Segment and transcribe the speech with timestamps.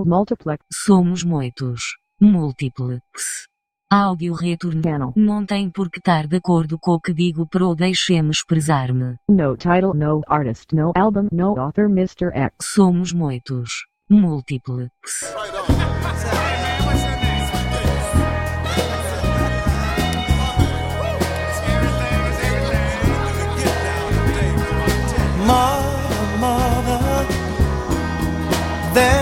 [0.00, 0.64] Multiplex.
[0.72, 1.80] Somos muitos.
[2.20, 3.46] Múltiplex.
[3.90, 4.80] Áudio retorno.
[4.82, 5.12] Channel.
[5.14, 9.16] Não tem por que estar de acordo com o que digo pro deixe-me expressar-me.
[9.28, 12.32] No title, no artist, no album, no author, Mr.
[12.32, 12.54] X.
[12.62, 13.68] Somos muitos.
[14.08, 14.90] Múltiplex.
[25.44, 26.82] Mother, mother,
[28.94, 29.21] of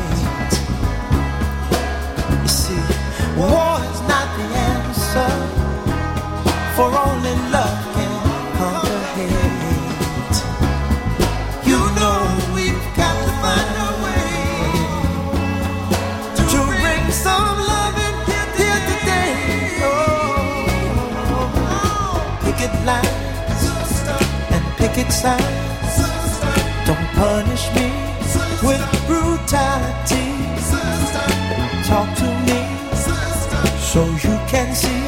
[3.37, 5.31] War is not the answer,
[6.75, 8.13] for only love can
[8.57, 10.37] conquer hate.
[11.69, 12.19] You know
[12.55, 14.27] we've got to find a way
[16.35, 17.51] to bring some
[18.57, 19.33] here today.
[19.83, 20.69] Oh,
[22.43, 23.63] picket lines
[24.55, 25.95] and picket signs.
[26.85, 27.87] Don't punish me
[28.63, 29.00] with
[33.91, 35.00] so you can see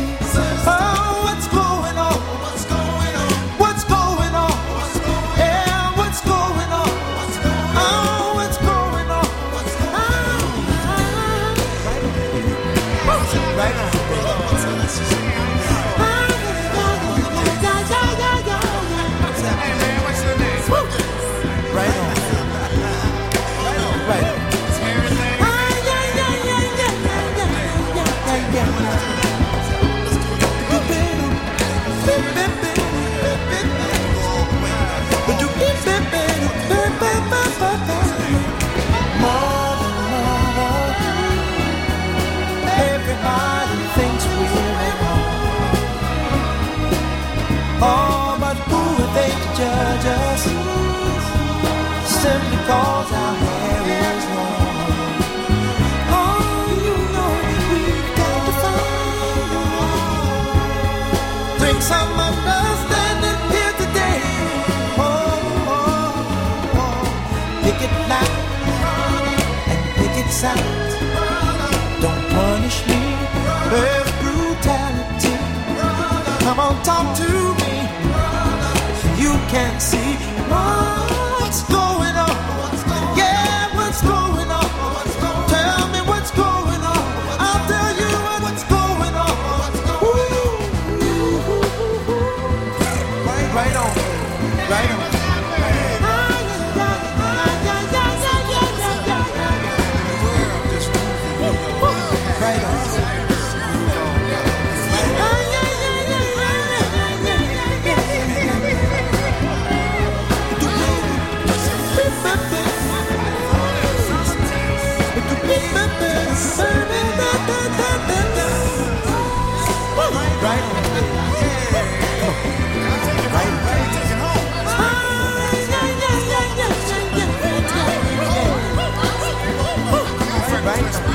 [130.73, 131.12] Right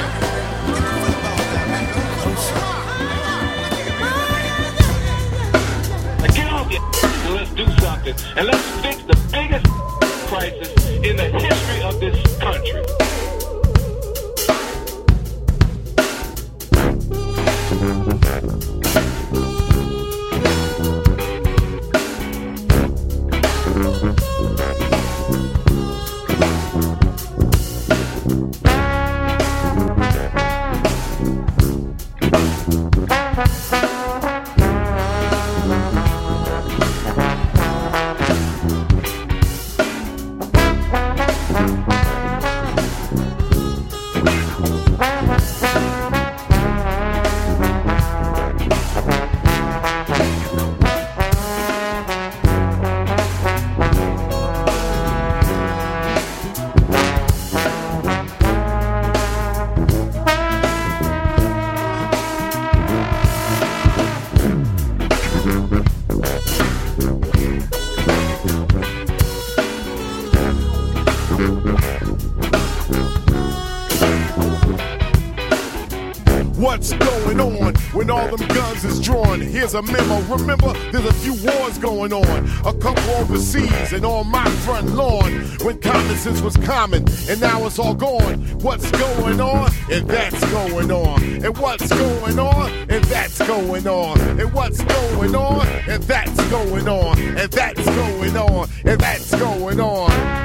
[78.09, 79.41] when all them guns is drawn.
[79.41, 80.21] Here's a memo.
[80.23, 82.49] Remember, there's a few wars going on.
[82.65, 85.33] A couple overseas and on my front lawn.
[85.63, 88.41] When common sense was common and now it's all gone.
[88.61, 89.71] What's going on?
[89.91, 91.23] And that's going on.
[91.23, 92.71] And what's going on?
[92.89, 94.21] And that's going on.
[94.41, 95.67] And what's going on?
[95.67, 97.19] And that's going on.
[97.19, 98.69] And that's going on.
[98.85, 100.38] And that's going on.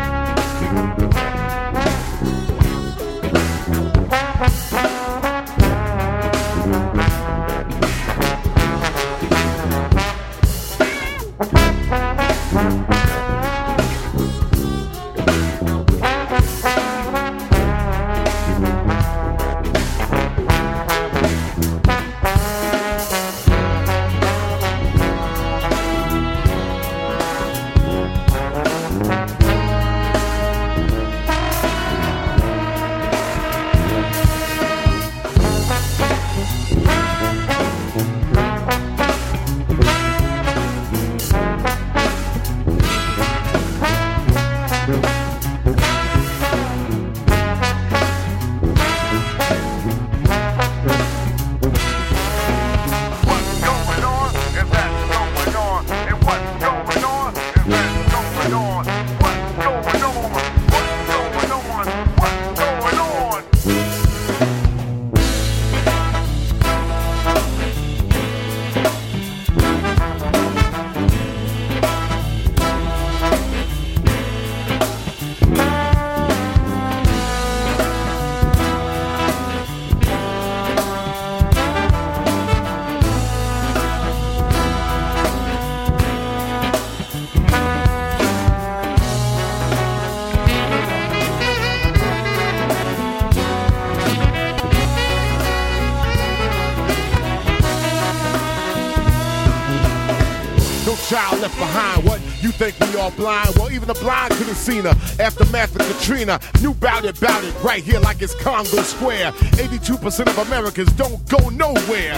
[101.54, 102.04] Left behind.
[102.06, 103.56] What you think we all blind?
[103.56, 104.96] Well, even the blind could have seen her.
[105.20, 109.32] Aftermath of Katrina, knew about it, about it, right here like it's Congo Square.
[109.32, 112.14] 82% of Americans don't go nowhere.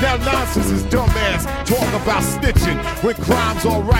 [0.00, 1.44] Now nonsense is dumbass.
[1.66, 3.91] Talk about snitching when crime's alright.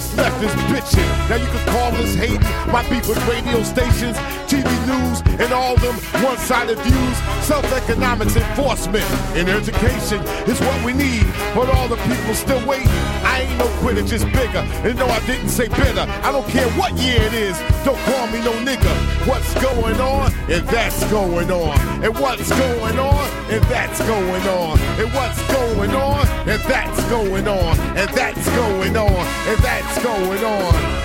[0.00, 1.28] What's left is bitching.
[1.28, 2.40] Now you can call this hating.
[2.72, 4.16] My beef with radio stations,
[4.50, 5.94] TV news, and all them
[6.26, 7.16] one-sided views.
[7.46, 9.04] Self-economics enforcement
[9.38, 11.24] and education is what we need.
[11.54, 12.88] But all the people still waiting.
[13.22, 14.64] I ain't no quitter, just bigger.
[14.82, 16.04] And no, I didn't say bitter.
[16.26, 17.56] I don't care what year it is.
[17.84, 18.92] Don't call me no nigga.
[19.28, 20.32] What's going on?
[20.50, 21.78] And that's going on.
[22.02, 23.28] And what's going on?
[23.50, 24.80] And that's going on.
[24.98, 26.26] And what's going on?
[26.48, 27.78] And that's going on.
[27.96, 29.26] And that's going on.
[29.46, 31.00] And that's going on.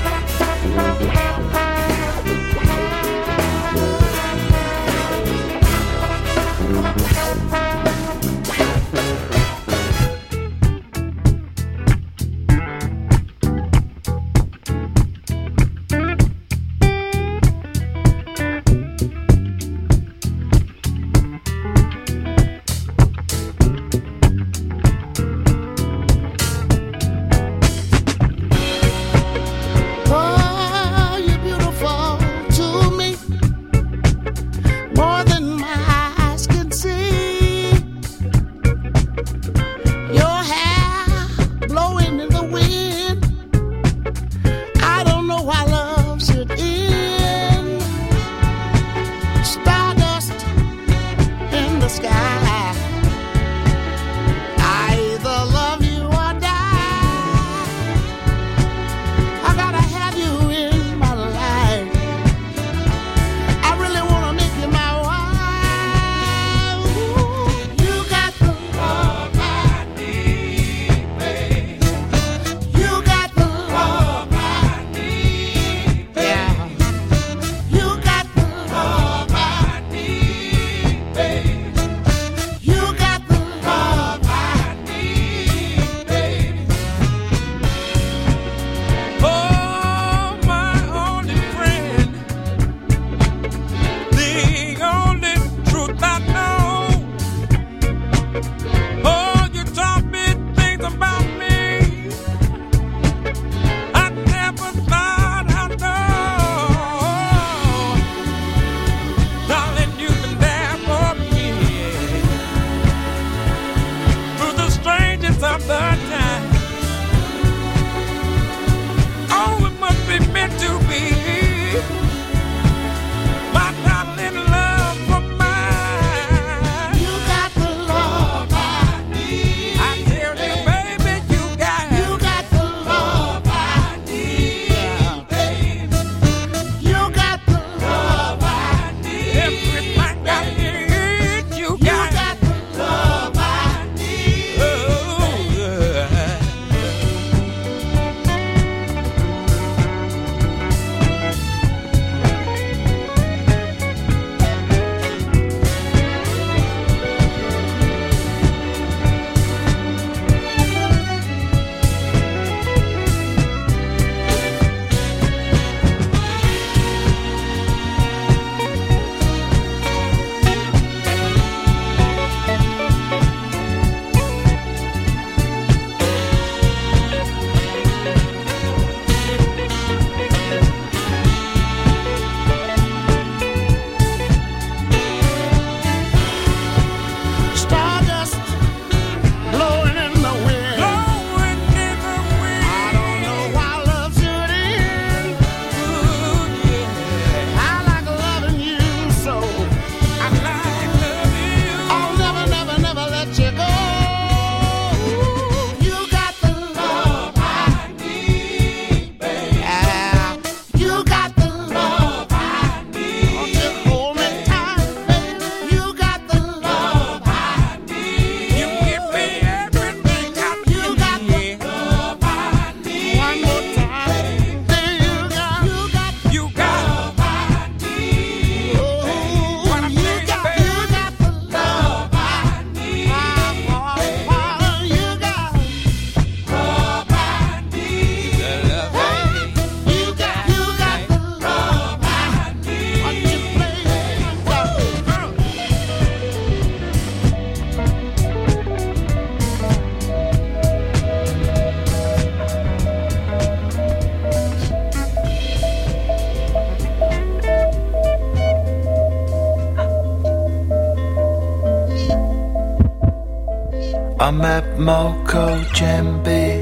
[264.86, 265.46] Moko
[265.78, 266.62] Jumbie.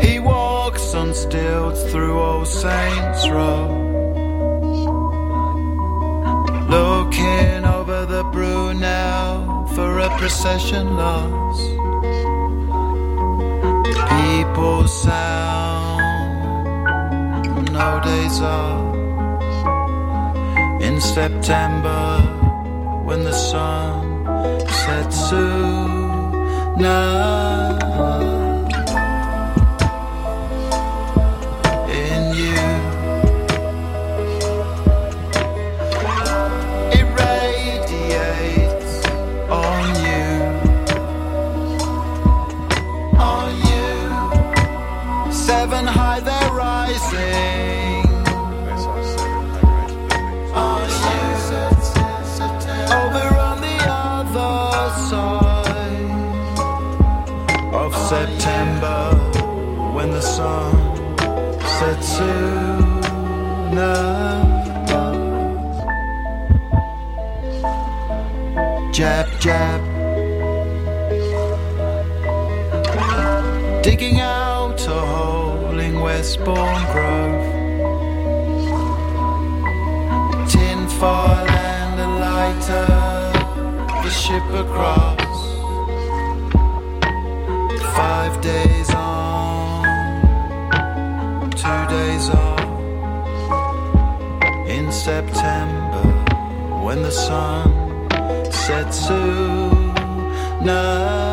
[0.00, 3.66] He walks on stilts through Old Saints Row.
[6.68, 11.66] Looking over the Brunel for a procession lost.
[14.14, 16.22] People sound,
[17.72, 18.94] no days off.
[20.80, 22.22] In September,
[23.04, 24.09] when the sun
[24.70, 25.70] sets soon.
[76.40, 77.44] Westbourne Grove.
[80.48, 82.86] Tin foil and a lighter,
[84.02, 85.20] the ship across.
[87.94, 89.84] Five days on,
[91.50, 92.60] two days off.
[94.68, 96.06] In September,
[96.82, 98.08] when the sun
[98.50, 99.70] sets sooner.
[100.62, 101.29] In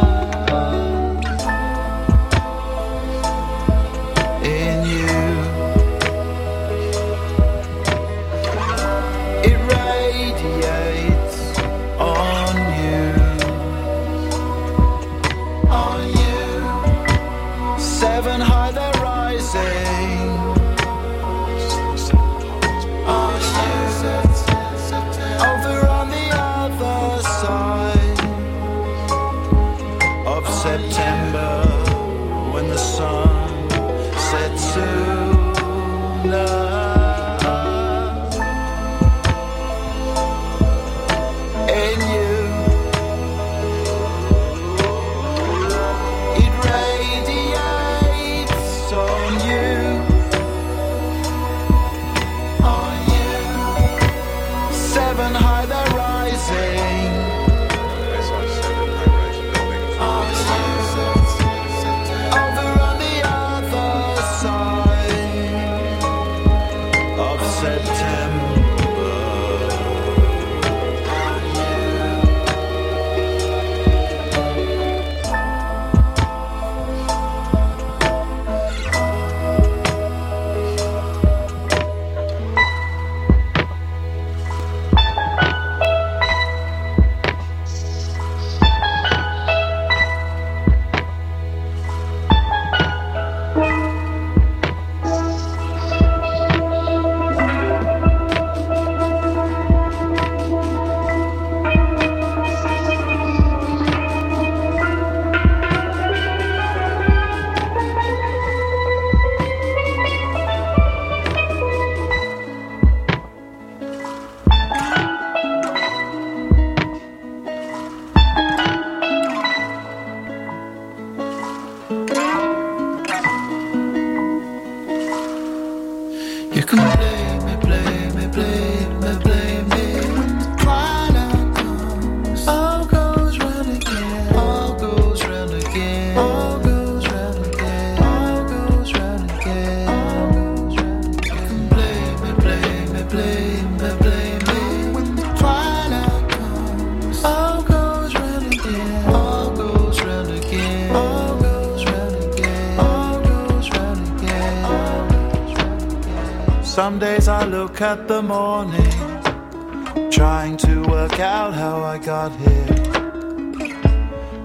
[157.77, 162.65] look at the morning, trying to work out how I got here.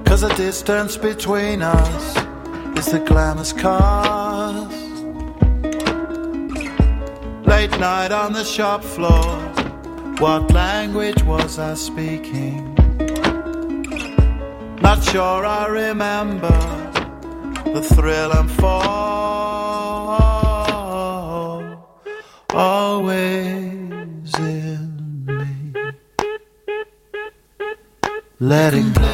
[0.05, 2.16] Cause the distance between us
[2.79, 4.75] is the glamorous cars.
[7.47, 9.38] Late night on the shop floor,
[10.18, 12.75] what language was I speaking?
[14.83, 16.59] Not sure I remember
[17.64, 19.12] the thrill and fall.
[28.62, 29.12] Always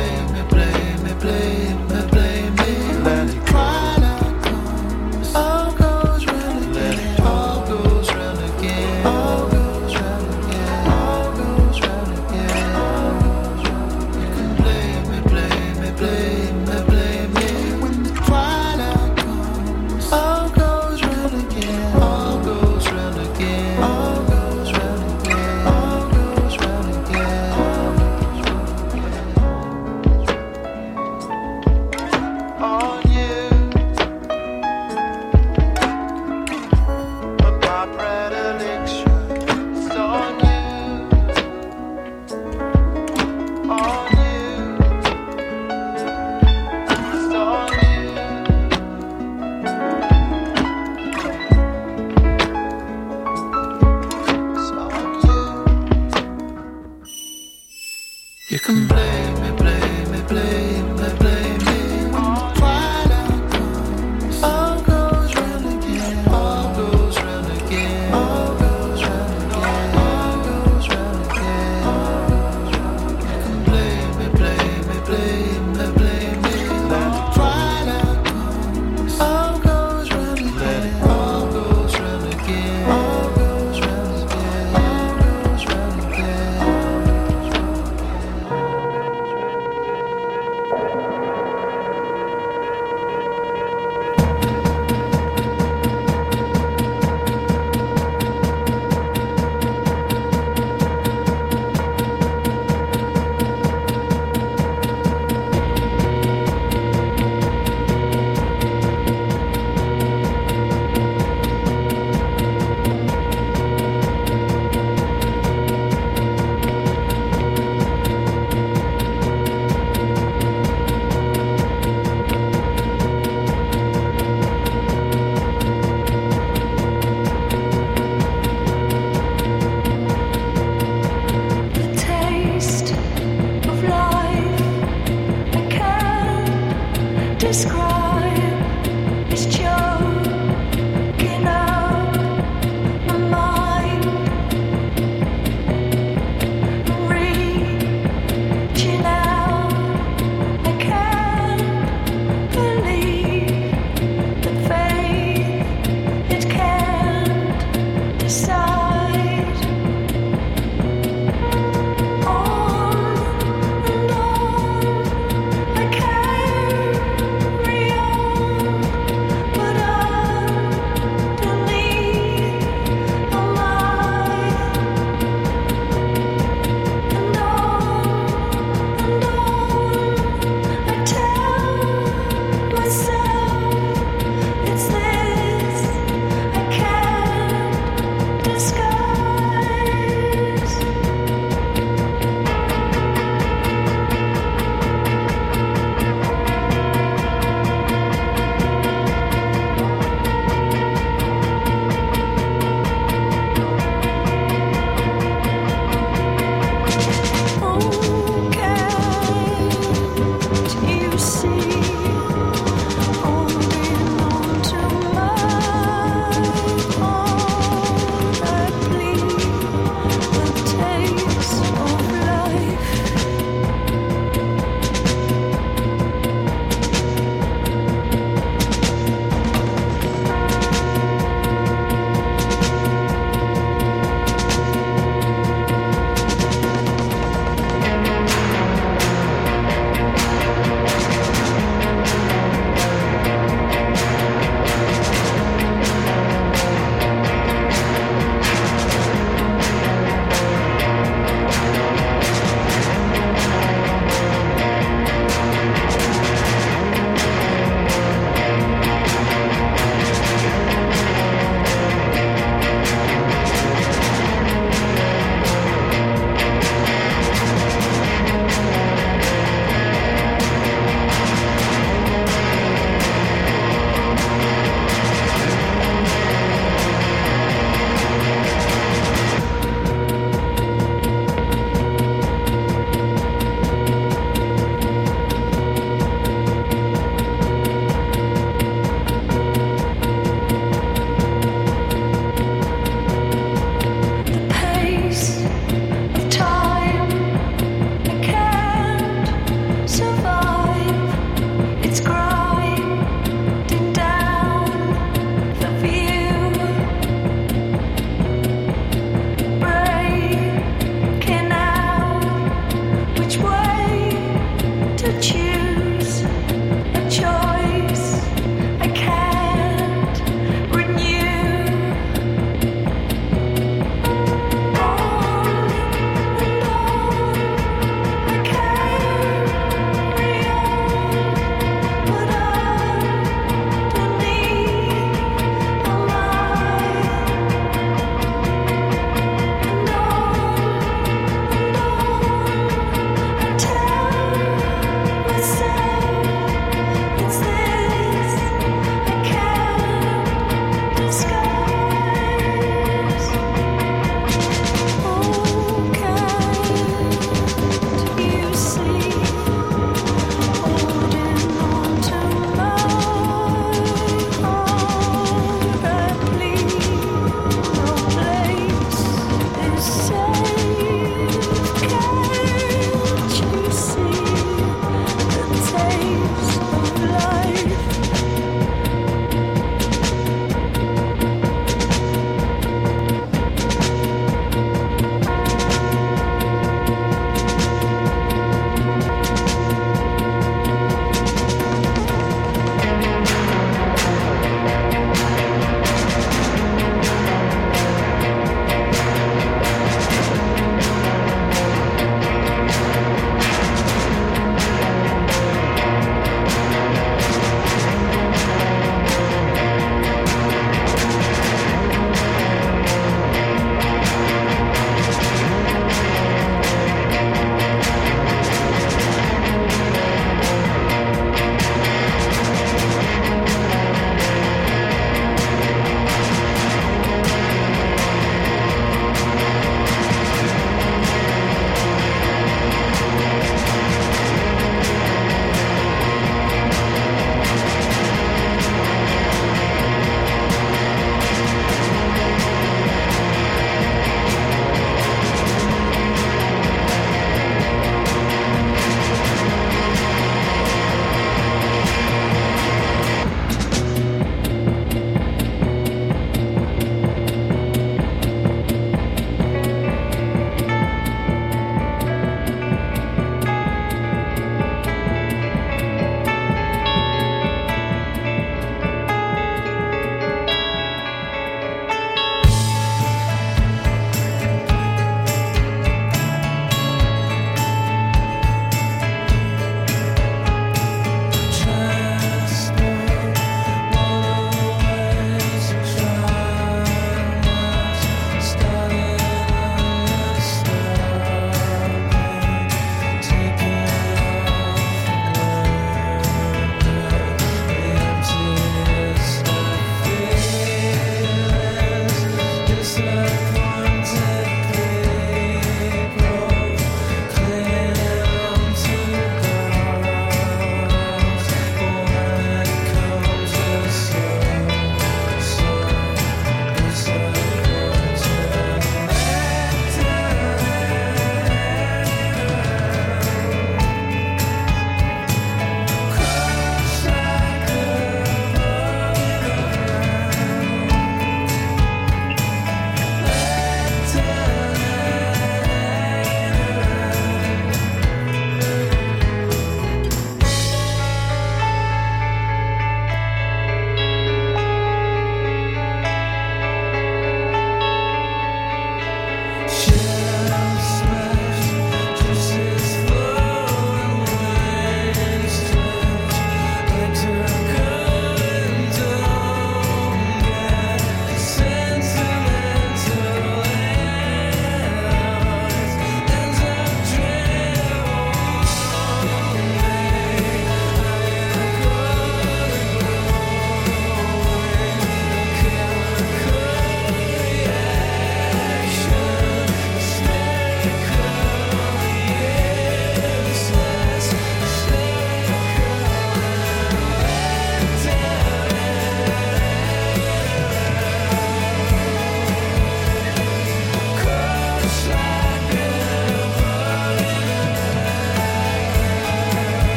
[137.49, 137.98] just cry.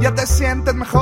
[0.00, 1.01] ya te sientes mejor.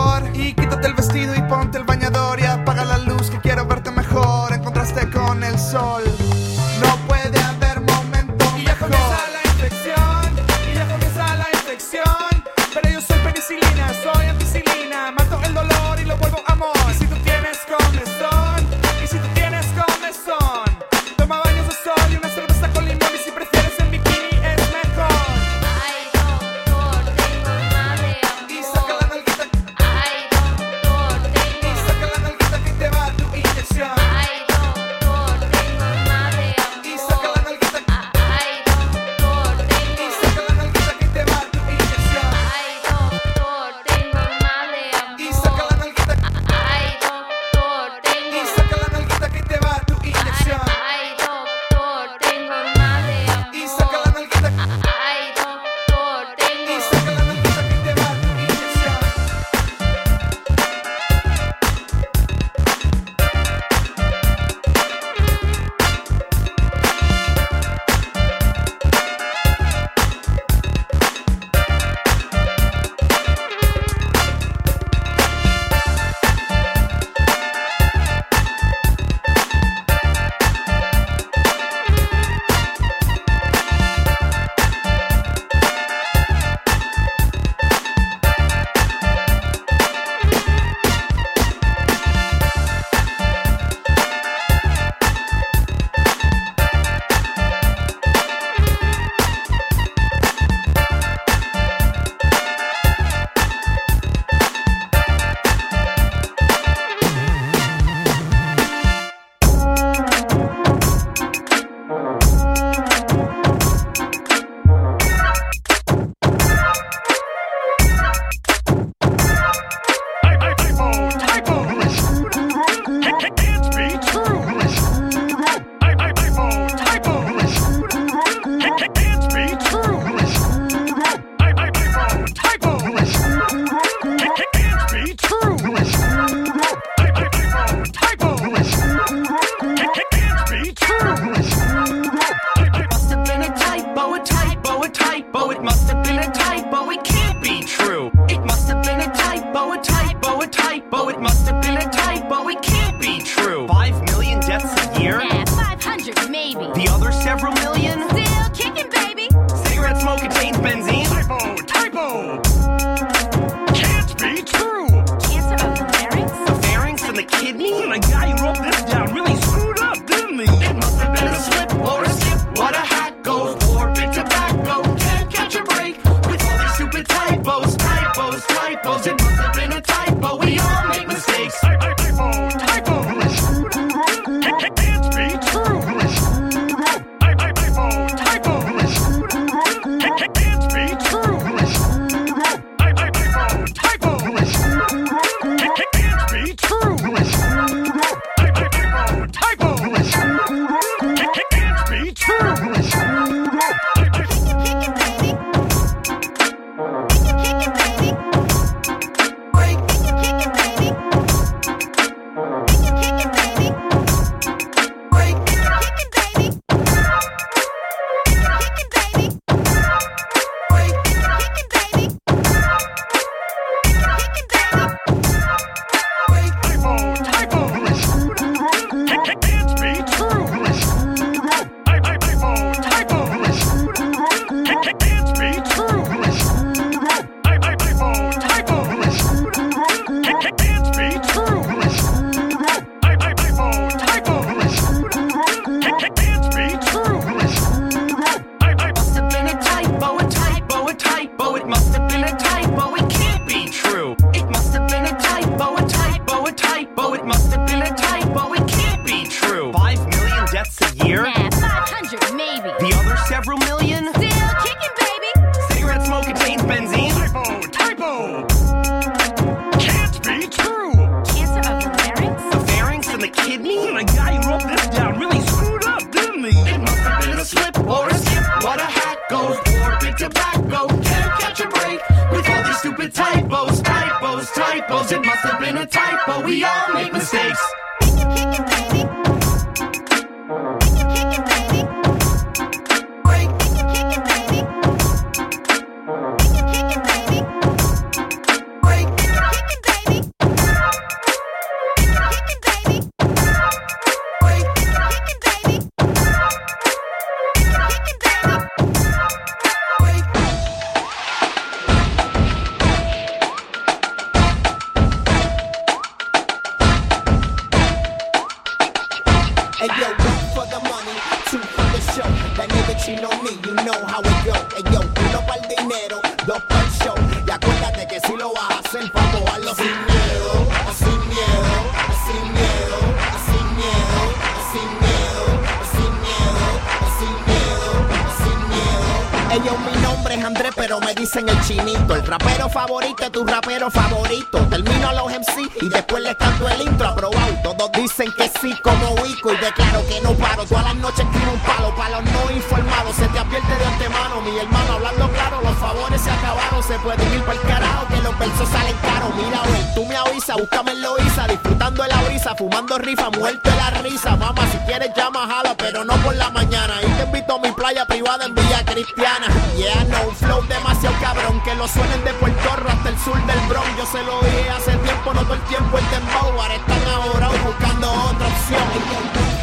[354.61, 355.61] Hermano, hablando claro.
[355.63, 359.35] Los favores se acabaron, se pueden ir para el carajo que los versos salen caros.
[359.37, 363.71] Mira, güey, tú me avisas, búscame en Loiza, disfrutando de la brisa, fumando rifa, muerto
[363.71, 364.37] de la risa.
[364.37, 366.95] Mamá, si quieres llama, jala, pero no por la mañana.
[367.03, 369.47] Y te invito a mi playa privada en Villa Cristiana.
[369.77, 373.47] Yeah, no, un flow demasiado cabrón, que lo suenen de Puerto Rico hasta el sur
[373.47, 373.89] del Bronx.
[373.97, 376.61] Yo se lo dije hace tiempo, no todo el tiempo el dembow.
[376.61, 378.83] Ahora están ahora buscando otra opción.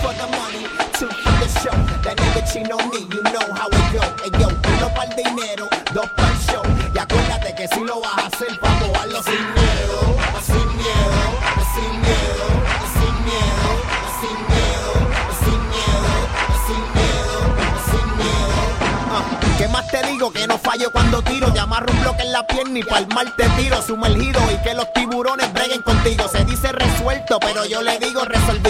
[0.01, 1.73] For the money, for the show.
[2.03, 4.01] That nigga on me, you know how it go.
[4.23, 4.47] Hey, yo,
[4.97, 6.63] para el dinero, dos para el show.
[6.93, 9.99] Y acuérdate que si lo vas a hacer, vamos a hazlo sin miedo,
[10.43, 11.19] sin miedo,
[11.73, 12.45] sin miedo,
[12.97, 13.67] sin miedo,
[14.19, 14.91] sin miedo,
[15.43, 16.11] sin miedo,
[16.65, 17.37] sin miedo,
[17.91, 18.57] sin miedo.
[19.13, 19.23] Ah,
[19.59, 20.31] ¿Qué más te digo?
[20.31, 21.53] Que no fallo cuando tiro.
[21.53, 23.81] Te amarro un bloque en la pierna y pa'l mal te tiro.
[23.83, 26.27] Sumergido y que los tiburones breguen contigo.
[26.27, 28.66] Se dice resuelto, pero yo le digo resolvido.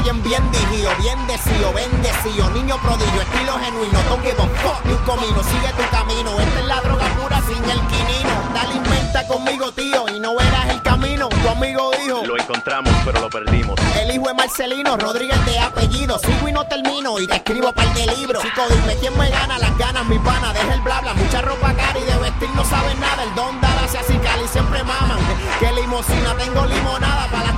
[0.00, 2.48] Oyen bien dirigido, bien decido, bendecido.
[2.50, 3.98] Niño prodigio, estilo genuino.
[4.22, 5.42] Give a fuck un comino.
[5.42, 6.40] Sigue tu camino.
[6.40, 8.30] Esta es la droga pura sin el quinino.
[8.54, 11.28] Dale inventa conmigo, tío, y no verás el camino.
[11.28, 12.24] Tu amigo dijo.
[12.24, 13.78] Lo encontramos, pero lo perdimos.
[14.00, 16.18] El hijo es Marcelino, Rodríguez de apellido.
[16.18, 18.42] Sigo y no termino y te escribo par de libros.
[18.42, 20.54] Chico, dime quién me gana las ganas, mi pana.
[20.54, 23.22] Deja el bla bla, mucha ropa cara y de vestir no sabes nada.
[23.22, 25.18] El don dada se así cali siempre maman.
[25.58, 27.49] Que limosina, tengo limonada para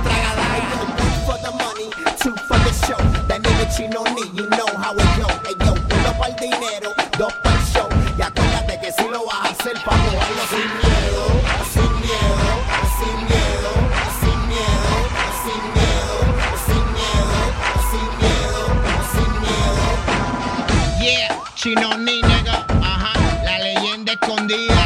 [24.23, 24.82] escondida,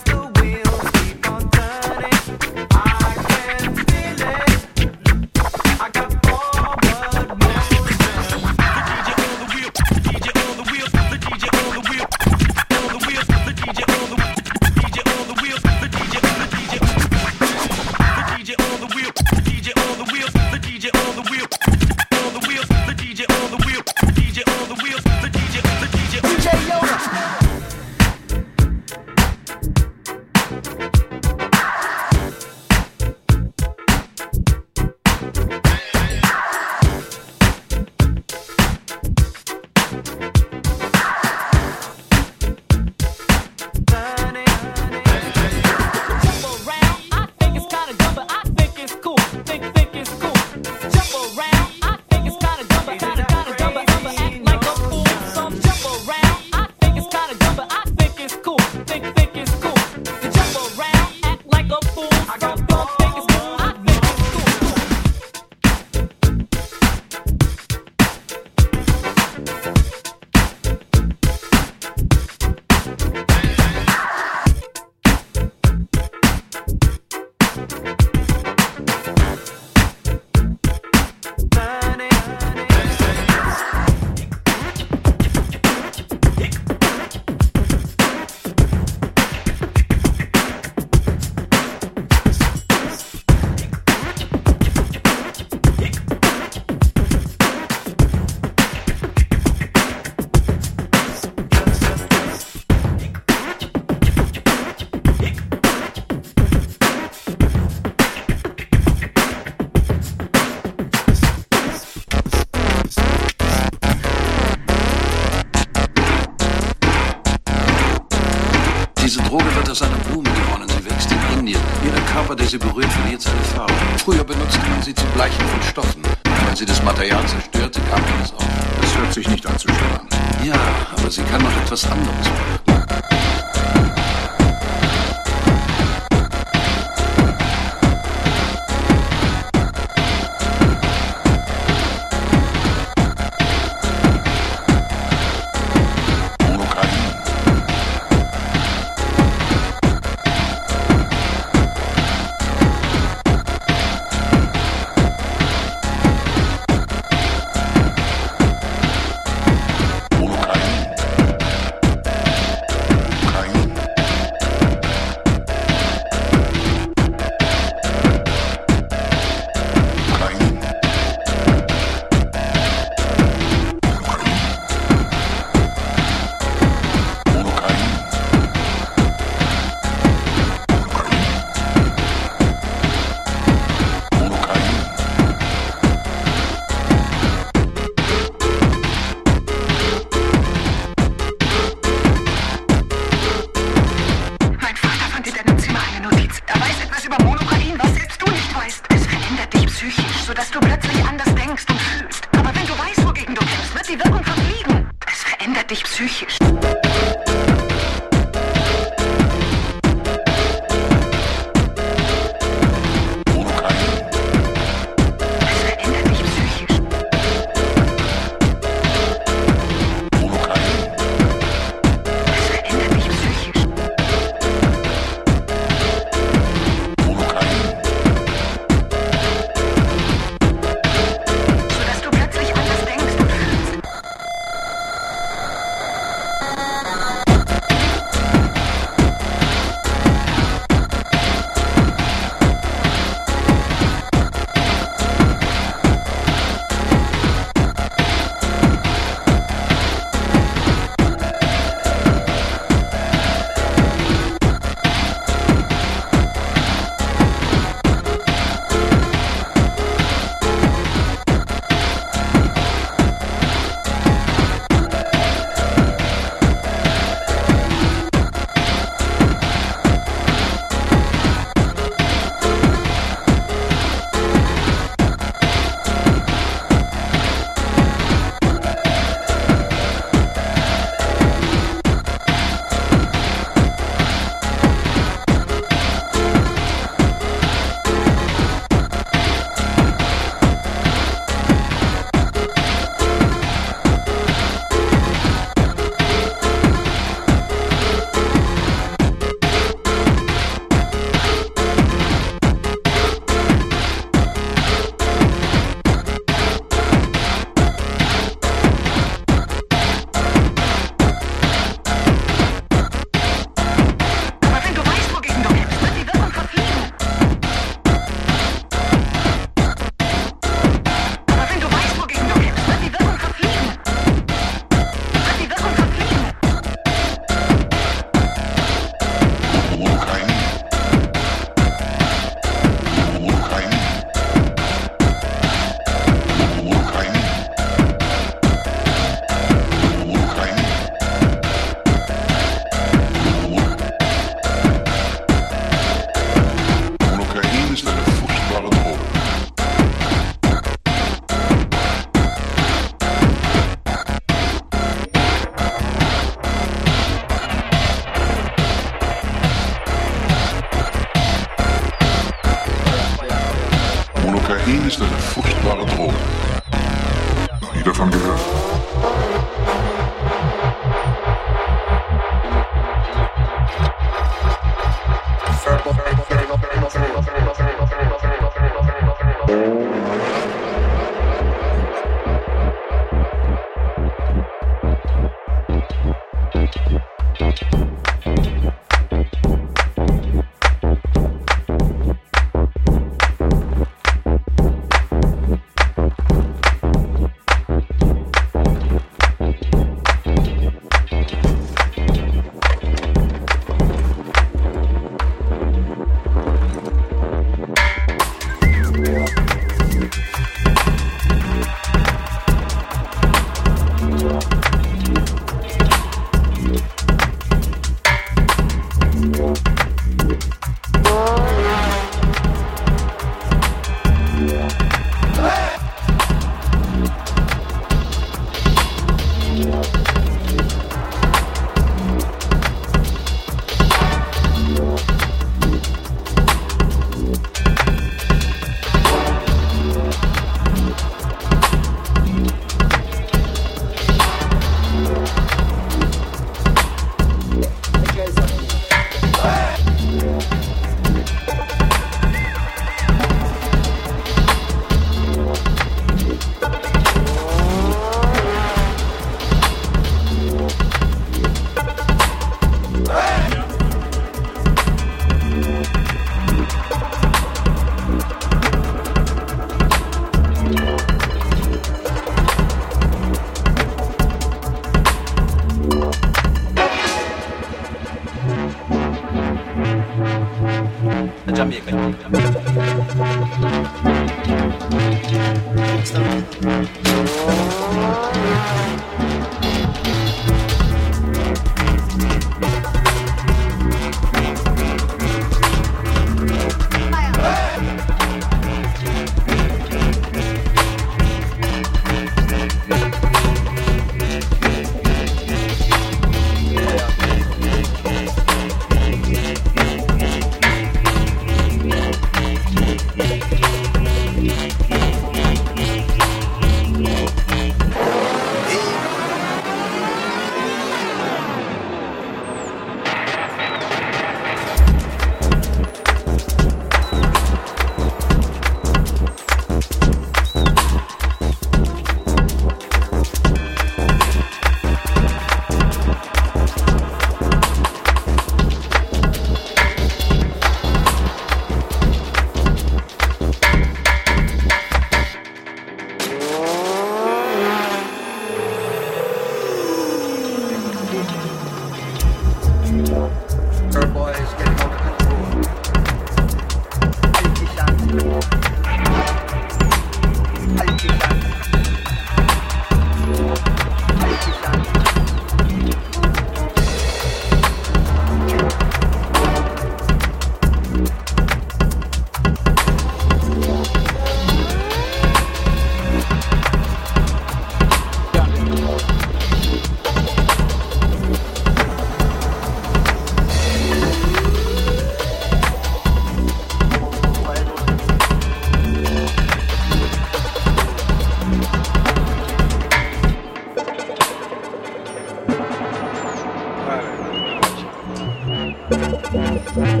[599.84, 600.00] We've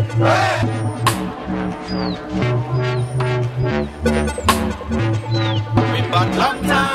[6.10, 6.94] got long time.